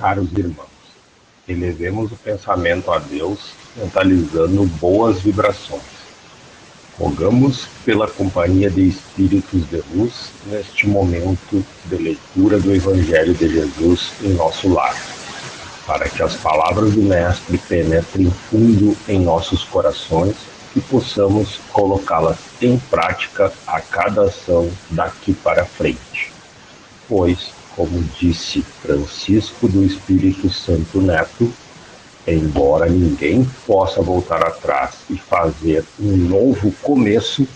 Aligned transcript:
Caros 0.00 0.32
irmãos, 0.32 0.66
elevemos 1.46 2.10
o 2.10 2.16
pensamento 2.16 2.90
a 2.90 2.98
Deus, 2.98 3.50
mentalizando 3.76 4.64
boas 4.80 5.20
vibrações. 5.20 5.82
Rogamos 6.98 7.68
pela 7.84 8.08
companhia 8.08 8.70
de 8.70 8.88
espíritos 8.88 9.68
de 9.68 9.82
luz 9.92 10.32
neste 10.46 10.88
momento 10.88 11.62
de 11.84 11.96
leitura 11.96 12.58
do 12.58 12.74
Evangelho 12.74 13.34
de 13.34 13.46
Jesus 13.46 14.12
em 14.22 14.30
nosso 14.30 14.72
lar, 14.72 14.96
para 15.86 16.08
que 16.08 16.22
as 16.22 16.34
palavras 16.34 16.94
do 16.94 17.02
Mestre 17.02 17.58
penetrem 17.58 18.30
fundo 18.30 18.96
em 19.06 19.20
nossos 19.20 19.64
corações 19.64 20.34
e 20.74 20.80
possamos 20.80 21.60
colocá-las 21.74 22.38
em 22.62 22.78
prática 22.78 23.52
a 23.66 23.82
cada 23.82 24.22
ação 24.22 24.70
daqui 24.90 25.34
para 25.34 25.66
frente. 25.66 26.32
Pois 27.06 27.59
como 27.76 28.02
disse 28.18 28.62
Francisco 28.62 29.68
do 29.68 29.84
Espírito 29.84 30.50
Santo 30.50 31.00
Neto, 31.00 31.52
embora 32.26 32.86
ninguém 32.86 33.48
possa 33.66 34.02
voltar 34.02 34.42
atrás 34.42 34.96
e 35.08 35.16
fazer 35.16 35.84
um 35.98 36.16
novo 36.16 36.72
começo, 36.82 37.46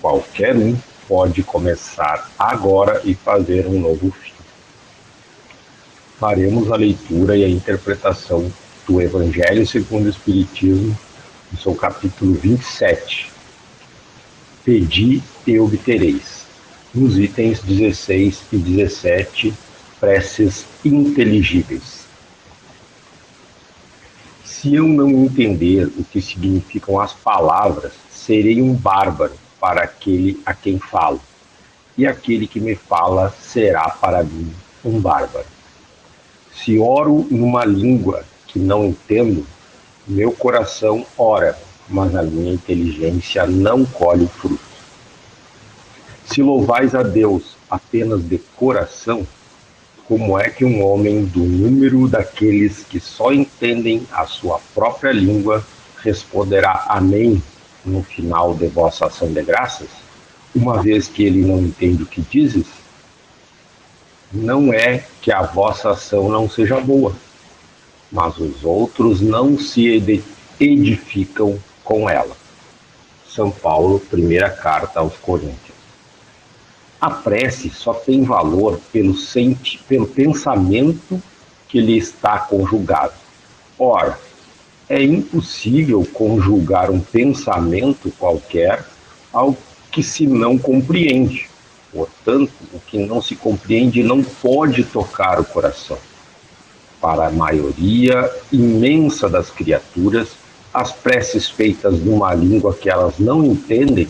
qualquer 0.00 0.56
um 0.56 0.76
pode 1.08 1.42
começar 1.42 2.30
agora 2.38 3.00
e 3.04 3.14
fazer 3.14 3.66
um 3.66 3.78
novo 3.78 4.10
fim. 4.10 4.32
Faremos 6.18 6.70
a 6.70 6.76
leitura 6.76 7.36
e 7.36 7.44
a 7.44 7.48
interpretação 7.48 8.50
do 8.86 9.00
Evangelho 9.00 9.66
segundo 9.66 10.06
o 10.06 10.10
Espiritismo, 10.10 10.96
no 11.52 11.58
seu 11.58 11.74
capítulo 11.74 12.34
27. 12.34 13.30
Pedi 14.64 15.22
e 15.46 15.58
obtereis, 15.58 16.46
nos 16.94 17.18
itens 17.18 17.60
16 17.60 18.42
e 18.52 18.56
17 18.56 19.54
preces 20.04 20.66
inteligíveis. 20.84 22.04
Se 24.44 24.74
eu 24.74 24.86
não 24.86 25.08
entender 25.08 25.86
o 25.86 26.04
que 26.04 26.20
significam 26.20 27.00
as 27.00 27.14
palavras, 27.14 27.92
serei 28.10 28.60
um 28.60 28.74
bárbaro 28.74 29.32
para 29.58 29.82
aquele 29.82 30.38
a 30.44 30.52
quem 30.52 30.78
falo, 30.78 31.22
e 31.96 32.06
aquele 32.06 32.46
que 32.46 32.60
me 32.60 32.74
fala 32.74 33.34
será 33.40 33.88
para 33.88 34.22
mim 34.22 34.52
um 34.84 35.00
bárbaro. 35.00 35.46
Se 36.54 36.78
oro 36.78 37.26
numa 37.30 37.64
língua 37.64 38.26
que 38.46 38.58
não 38.58 38.84
entendo, 38.84 39.46
meu 40.06 40.32
coração 40.32 41.06
ora, 41.16 41.58
mas 41.88 42.14
a 42.14 42.22
minha 42.22 42.52
inteligência 42.52 43.46
não 43.46 43.86
colhe 43.86 44.24
o 44.24 44.28
fruto. 44.28 44.60
Se 46.26 46.42
louvais 46.42 46.94
a 46.94 47.02
Deus 47.02 47.56
apenas 47.70 48.22
de 48.22 48.36
coração, 48.54 49.26
como 50.06 50.38
é 50.38 50.50
que 50.50 50.64
um 50.64 50.84
homem 50.84 51.24
do 51.24 51.40
número 51.40 52.06
daqueles 52.08 52.84
que 52.84 53.00
só 53.00 53.32
entendem 53.32 54.06
a 54.12 54.26
sua 54.26 54.60
própria 54.74 55.12
língua 55.12 55.64
responderá 56.02 56.84
Amém 56.88 57.42
no 57.84 58.02
final 58.02 58.54
de 58.54 58.66
vossa 58.66 59.06
ação 59.06 59.32
de 59.32 59.42
graças, 59.42 59.88
uma 60.54 60.82
vez 60.82 61.08
que 61.08 61.24
ele 61.24 61.42
não 61.42 61.58
entende 61.58 62.02
o 62.02 62.06
que 62.06 62.20
dizes? 62.22 62.66
Não 64.32 64.72
é 64.72 65.04
que 65.20 65.32
a 65.32 65.42
vossa 65.42 65.90
ação 65.90 66.28
não 66.28 66.48
seja 66.48 66.80
boa, 66.80 67.14
mas 68.10 68.36
os 68.38 68.64
outros 68.64 69.20
não 69.20 69.58
se 69.58 69.86
edificam 70.60 71.58
com 71.82 72.08
ela. 72.08 72.36
São 73.28 73.50
Paulo, 73.50 73.98
primeira 73.98 74.50
carta 74.50 75.00
aos 75.00 75.16
Coríntios. 75.16 75.73
A 77.04 77.10
prece 77.10 77.68
só 77.68 77.92
tem 77.92 78.22
valor 78.22 78.80
pelo, 78.90 79.14
senti 79.14 79.76
pelo 79.86 80.06
pensamento 80.06 81.22
que 81.68 81.78
lhe 81.78 81.98
está 81.98 82.38
conjugado. 82.38 83.12
Ora, 83.78 84.18
é 84.88 85.02
impossível 85.02 86.02
conjugar 86.14 86.90
um 86.90 86.98
pensamento 86.98 88.10
qualquer 88.18 88.82
ao 89.30 89.54
que 89.92 90.02
se 90.02 90.26
não 90.26 90.56
compreende. 90.56 91.46
Portanto, 91.92 92.54
o 92.72 92.80
que 92.80 92.96
não 92.96 93.20
se 93.20 93.36
compreende 93.36 94.02
não 94.02 94.22
pode 94.22 94.82
tocar 94.82 95.38
o 95.38 95.44
coração. 95.44 95.98
Para 97.02 97.26
a 97.26 97.30
maioria 97.30 98.34
imensa 98.50 99.28
das 99.28 99.50
criaturas, 99.50 100.30
as 100.72 100.90
preces 100.90 101.50
feitas 101.50 102.00
numa 102.00 102.32
língua 102.32 102.72
que 102.72 102.88
elas 102.88 103.18
não 103.18 103.44
entendem 103.44 104.08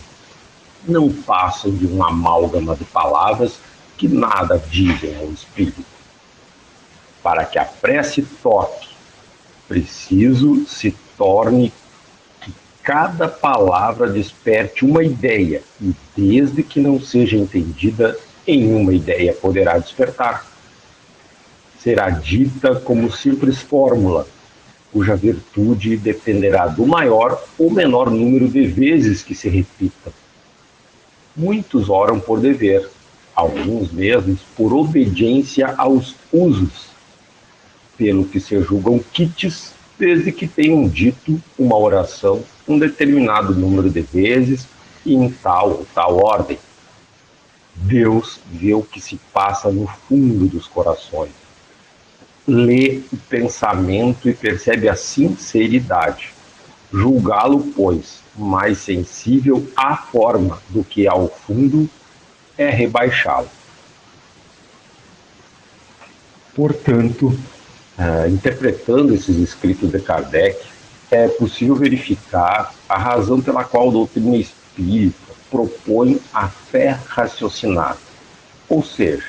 não 0.86 1.10
passam 1.10 1.70
de 1.70 1.86
uma 1.86 2.08
amálgama 2.08 2.76
de 2.76 2.84
palavras 2.84 3.58
que 3.96 4.08
nada 4.08 4.62
dizem 4.70 5.16
ao 5.16 5.30
espírito. 5.32 5.84
Para 7.22 7.44
que 7.44 7.58
a 7.58 7.64
prece 7.64 8.22
toque, 8.42 8.88
preciso 9.66 10.66
se 10.66 10.94
torne 11.16 11.72
que 12.40 12.52
cada 12.82 13.28
palavra 13.28 14.10
desperte 14.10 14.84
uma 14.84 15.02
ideia, 15.02 15.62
e 15.80 15.94
desde 16.16 16.62
que 16.62 16.80
não 16.80 17.00
seja 17.00 17.36
entendida, 17.36 18.18
nenhuma 18.46 18.92
ideia 18.92 19.32
poderá 19.32 19.78
despertar. 19.78 20.46
Será 21.78 22.10
dita 22.10 22.76
como 22.76 23.10
simples 23.10 23.58
fórmula, 23.58 24.26
cuja 24.92 25.16
virtude 25.16 25.96
dependerá 25.96 26.66
do 26.66 26.86
maior 26.86 27.42
ou 27.58 27.70
menor 27.70 28.10
número 28.10 28.48
de 28.48 28.66
vezes 28.66 29.22
que 29.22 29.34
se 29.34 29.48
repita 29.48 30.12
Muitos 31.36 31.88
oram 31.88 32.20
por 32.20 32.40
dever, 32.40 32.88
alguns 33.34 33.90
mesmos 33.90 34.40
por 34.56 34.72
obediência 34.72 35.74
aos 35.76 36.14
usos, 36.32 36.88
pelo 37.96 38.24
que 38.24 38.38
se 38.38 38.60
julgam 38.62 39.00
quites 39.12 39.72
desde 39.98 40.32
que 40.32 40.46
tenham 40.46 40.88
dito 40.88 41.40
uma 41.58 41.76
oração 41.76 42.42
um 42.66 42.78
determinado 42.78 43.54
número 43.54 43.90
de 43.90 44.00
vezes 44.00 44.66
e 45.04 45.14
em 45.14 45.30
tal 45.30 45.70
ou 45.70 45.86
tal 45.94 46.16
ordem. 46.16 46.58
Deus 47.74 48.40
vê 48.50 48.72
o 48.74 48.82
que 48.82 49.00
se 49.00 49.20
passa 49.32 49.70
no 49.70 49.86
fundo 49.86 50.46
dos 50.46 50.66
corações. 50.66 51.32
Lê 52.46 53.00
o 53.12 53.16
pensamento 53.16 54.28
e 54.28 54.34
percebe 54.34 54.88
a 54.88 54.94
sinceridade. 54.94 56.32
Julgá-lo, 56.94 57.72
pois, 57.74 58.20
mais 58.36 58.78
sensível 58.78 59.68
à 59.76 59.96
forma 59.96 60.62
do 60.68 60.84
que 60.84 61.08
ao 61.08 61.28
fundo 61.28 61.90
é 62.56 62.70
rebaixá-lo. 62.70 63.48
Portanto, 66.54 67.36
uh, 67.98 68.28
interpretando 68.30 69.12
esses 69.12 69.36
escritos 69.38 69.90
de 69.90 69.98
Kardec, 69.98 70.56
é 71.10 71.26
possível 71.26 71.74
verificar 71.74 72.72
a 72.88 72.96
razão 72.96 73.40
pela 73.40 73.64
qual 73.64 73.88
a 73.88 73.92
doutrina 73.92 74.36
espírita 74.36 75.16
propõe 75.50 76.20
a 76.32 76.48
fé 76.48 76.96
raciocinada. 77.08 77.98
Ou 78.68 78.84
seja, 78.84 79.26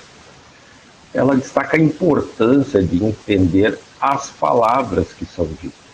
ela 1.16 1.36
destaca 1.36 1.78
a 1.78 1.80
importância 1.80 2.84
de 2.84 3.04
entender 3.04 3.80
as 4.00 4.30
palavras 4.30 5.08
que 5.14 5.26
são 5.26 5.48
ditas, 5.48 5.85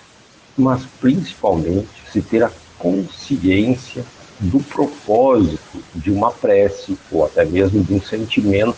mas 0.58 0.84
principalmente 1.00 1.90
se 2.12 2.22
ter 2.22 2.44
a 2.44 2.52
consciência 2.78 4.04
do 4.40 4.60
propósito 4.60 5.84
de 5.94 6.12
uma 6.12 6.32
prece 6.32 6.98
ou 7.12 7.26
até 7.26 7.46
mesmo 7.46 7.84
de 7.84 7.94
um 7.94 8.02
sentimento. 8.02 8.76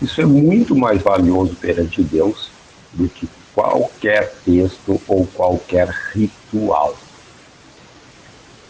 Isso 0.00 0.20
é 0.20 0.24
muito 0.24 0.74
mais 0.74 1.02
valioso 1.02 1.54
perante 1.56 2.02
Deus 2.02 2.50
do 2.92 3.08
que 3.08 3.28
qualquer 3.54 4.32
texto 4.44 5.00
ou 5.06 5.26
qualquer 5.34 5.88
ritual. 6.14 6.96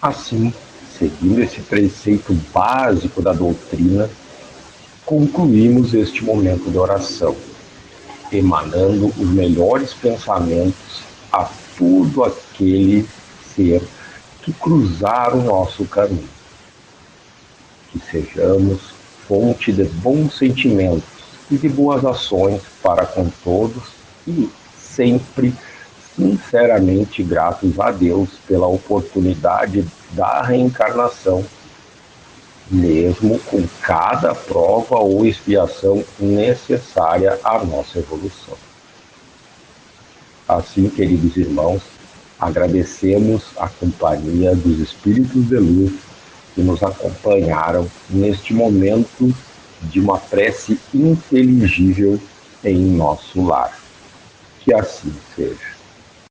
Assim, 0.02 0.52
seguindo 0.98 1.40
esse 1.40 1.60
preceito 1.60 2.32
básico 2.52 3.22
da 3.22 3.32
doutrina, 3.32 4.10
concluímos 5.04 5.94
este 5.94 6.24
momento 6.24 6.70
de 6.70 6.78
oração, 6.78 7.36
emanando 8.32 9.06
os 9.16 9.28
melhores 9.28 9.94
pensamentos 9.94 11.02
a 11.32 11.48
todo 11.76 12.24
aquele 12.24 13.08
ser 13.54 13.82
que 14.42 14.52
cruzar 14.52 15.34
o 15.34 15.42
nosso 15.42 15.84
caminho. 15.84 16.28
Que 17.90 17.98
sejamos 17.98 18.80
fonte 19.26 19.72
de 19.72 19.84
bons 19.84 20.36
sentimentos 20.36 21.02
e 21.50 21.56
de 21.56 21.68
boas 21.68 22.04
ações 22.04 22.62
para 22.82 23.04
com 23.06 23.28
todos 23.44 23.82
e 24.26 24.48
sempre 24.76 25.54
sinceramente 26.16 27.22
gratos 27.22 27.78
a 27.78 27.90
Deus 27.90 28.30
pela 28.46 28.66
oportunidade 28.66 29.86
da 30.10 30.42
reencarnação, 30.42 31.44
mesmo 32.70 33.38
com 33.40 33.64
cada 33.80 34.34
prova 34.34 34.96
ou 34.96 35.24
expiação 35.24 36.04
necessária 36.18 37.38
à 37.44 37.58
nossa 37.64 38.00
evolução. 38.00 38.56
Assim, 40.48 40.88
queridos 40.88 41.36
irmãos, 41.36 41.82
Agradecemos 42.38 43.50
a 43.56 43.68
companhia 43.68 44.54
dos 44.54 44.78
Espíritos 44.78 45.48
de 45.48 45.56
Luz 45.56 45.92
que 46.54 46.62
nos 46.62 46.82
acompanharam 46.84 47.88
neste 48.08 48.54
momento 48.54 49.34
de 49.82 49.98
uma 49.98 50.18
prece 50.18 50.78
inteligível 50.94 52.20
em 52.62 52.78
nosso 52.78 53.42
lar. 53.44 53.76
Que 54.60 54.72
assim 54.72 55.12
seja. 55.34 55.77